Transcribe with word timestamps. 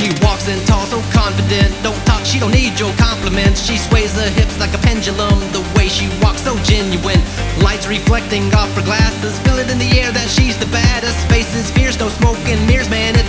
She 0.00 0.08
walks 0.24 0.48
in 0.48 0.56
tall, 0.64 0.86
so 0.86 0.96
confident. 1.12 1.76
Don't 1.82 2.00
talk, 2.06 2.24
she 2.24 2.40
don't 2.40 2.52
need 2.52 2.80
your 2.80 2.90
compliments. 2.96 3.60
She 3.60 3.76
sways 3.76 4.16
her 4.16 4.30
hips 4.30 4.58
like 4.58 4.72
a 4.72 4.78
pendulum. 4.78 5.38
The 5.52 5.60
way 5.76 5.88
she 5.88 6.08
walks, 6.24 6.40
so 6.40 6.56
genuine. 6.64 7.20
Lights 7.60 7.86
reflecting 7.86 8.48
off 8.54 8.72
her 8.76 8.82
glasses. 8.82 9.38
Feel 9.40 9.58
it 9.58 9.68
in 9.68 9.76
the 9.76 10.00
air 10.00 10.10
that 10.10 10.30
she's 10.30 10.56
the 10.56 10.64
baddest. 10.72 11.18
Faces 11.28 11.70
fierce, 11.70 12.00
no 12.00 12.08
smoke 12.08 12.40
and 12.48 12.66
mirrors, 12.66 12.88
man. 12.88 13.19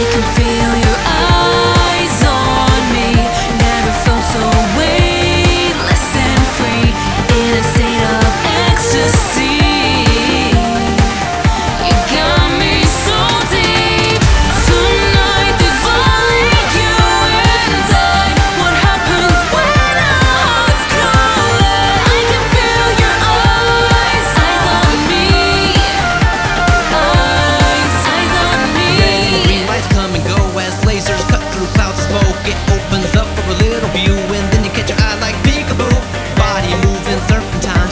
I 0.00 0.04
can 0.04 0.22
feel 0.34 0.69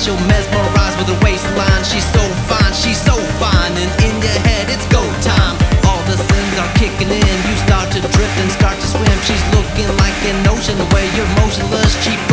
You'll 0.08 0.16
mesmerize 0.24 0.96
with 0.96 1.08
her 1.12 1.20
waistline. 1.22 1.84
She's 1.84 2.08
so 2.16 2.24
fine, 2.48 2.72
she's 2.72 2.96
so 2.96 3.12
fine. 3.36 3.76
And 3.76 3.92
in 4.00 4.16
your 4.24 4.40
head, 4.48 4.72
it's 4.72 4.86
go 4.88 5.04
time. 5.20 5.52
All 5.84 6.00
the 6.08 6.16
sins 6.16 6.54
are 6.56 6.72
kicking 6.80 7.12
in. 7.12 7.36
You 7.44 7.56
start 7.68 7.92
to 7.92 8.00
drift 8.00 8.36
and 8.40 8.50
start 8.50 8.80
to 8.80 8.86
swim. 8.88 9.18
She's 9.28 9.44
looking 9.52 9.84
like 10.00 10.16
an 10.24 10.48
ocean 10.48 10.78
The 10.78 10.88
way 10.96 11.04
you're 11.12 11.28
motionless. 11.36 11.92
cheap. 12.02 12.27